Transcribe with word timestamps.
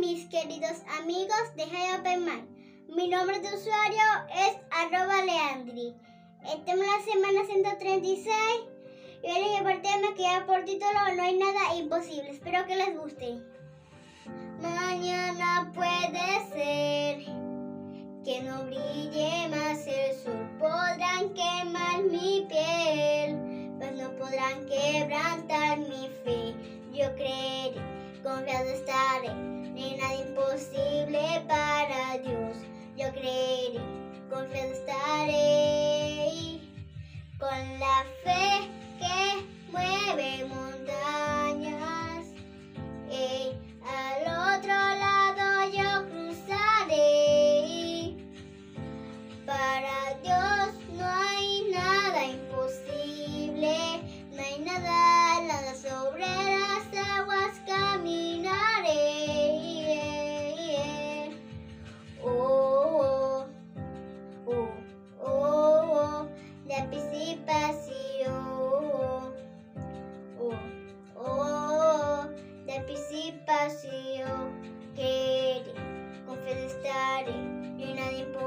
mis 0.00 0.24
queridos 0.28 0.82
amigos 0.98 1.54
de 1.56 1.66
Mind. 2.16 2.48
Mi 2.88 3.06
nombre 3.06 3.38
de 3.38 3.48
usuario 3.54 4.02
es 4.34 4.56
arroba 4.70 5.22
leandri. 5.26 5.94
Estamos 6.42 6.86
en 6.86 7.24
la 7.26 7.36
semana 7.36 7.44
136 7.46 8.34
y 9.22 9.26
hoy 9.26 9.62
les 9.62 9.74
el 9.74 9.82
tema 9.82 10.14
que 10.16 10.22
ya 10.22 10.46
por 10.46 10.64
título 10.64 10.90
No 11.16 11.22
hay 11.22 11.36
nada 11.36 11.74
imposible. 11.76 12.30
Espero 12.30 12.64
que 12.66 12.76
les 12.76 12.96
guste. 12.96 13.42
Mañana 14.62 15.70
puede 15.74 16.48
ser 16.50 17.24
que 18.24 18.42
no 18.42 18.64
brille 18.64 19.48
más 19.50 19.86
el 19.86 20.16
sol. 20.16 20.50
Podrán 20.58 21.34
quemar 21.34 22.04
mi 22.04 22.46
piel, 22.48 23.76
pues 23.78 23.92
no 23.98 24.16
podrán 24.16 24.64
quebrantar 24.64 25.78
mi 25.78 26.08
fe. 26.24 26.54
Yo 26.90 27.14
creeré, 27.16 27.80
confiado 28.22 28.70
estaré, 28.70 29.59
no 29.80 29.96
nada 29.96 30.14
imposible 30.14 31.42
para 31.48 32.18
Dios. 32.18 32.56
Yo 32.96 33.10
creeré, 33.12 33.80
confiado 34.30 34.72
estaré, 34.72 36.60
con 37.38 37.78
la 37.78 38.04
fe 38.24 38.49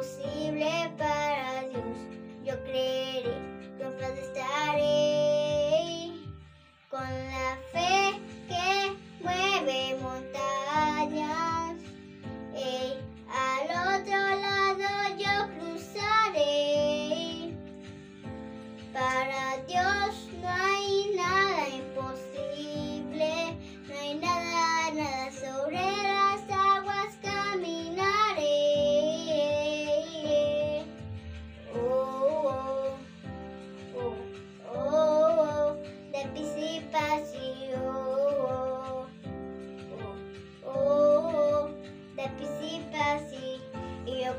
imposible 0.00 1.07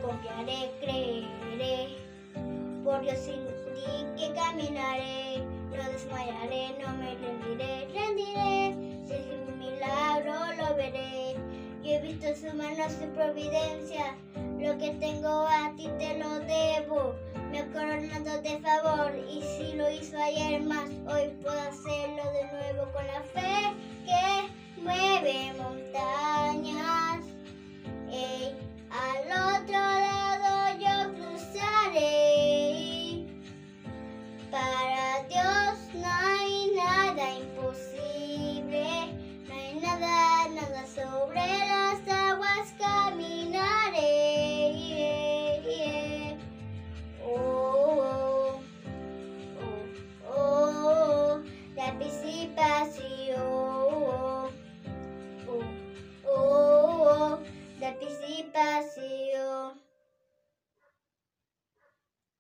confiaré, 0.10 0.72
creeré. 0.82 1.96
Por 2.83 3.02
Dios 3.02 3.20
sin 3.20 3.45
ti 3.76 3.92
que 4.17 4.33
caminaré, 4.33 5.44
no 5.70 5.83
desmayaré, 5.92 6.76
no 6.82 6.98
me 6.98 7.16
rendiré, 7.16 7.88
rendiré. 7.94 8.76
Si 9.06 9.14
es 9.14 9.26
un 9.48 9.60
milagro 9.60 10.33
lo 10.58 10.76
veré. 10.76 11.36
Yo 11.83 11.92
he 11.92 12.02
visto 12.02 12.28
su 12.36 12.56
mano, 12.56 12.89
su 12.89 13.08
providencia. 13.14 14.16
Lo 14.60 14.78
que 14.78 14.92
tengo 15.00 15.48
a 15.48 15.72
ti 15.78 15.88
te 16.00 16.17
lo 16.17 16.39
debo. 16.39 17.16
Me 17.52 17.60
ha 17.60 17.67
coronado 17.67 18.42
de 18.42 18.60
favor 18.60 19.12
y 19.30 19.42
si 19.42 19.73
lo 19.73 19.89
hizo 19.89 20.17
ayer 20.17 20.62
más, 20.62 20.89
hoy 21.08 21.30
puedo 21.42 21.60
hacerlo 21.60 22.23
de 22.32 22.45
nuevo 22.52 22.92
con 22.94 23.06
la 23.08 23.22
fe 23.33 23.73
que 24.06 24.82
mueve 24.82 25.54
montañas. 25.58 26.29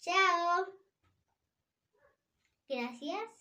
Chao. 0.01 0.65
Gracias. 2.69 3.38